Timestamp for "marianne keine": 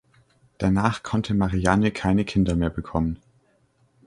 1.35-2.25